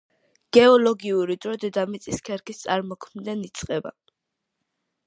[0.55, 3.95] გეოლოგიური დრო დედამიწის ქერქის წარმოქმნიდან იწყება.